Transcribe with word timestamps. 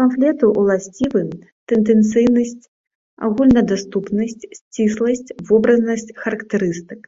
Памфлету 0.00 0.44
ўласцівы 0.60 1.22
тэндэнцыйнасць, 1.72 2.64
агульнадаступнасць, 3.30 4.38
сцісласць, 4.60 5.34
вобразнасць 5.50 6.08
характарыстык. 6.24 7.00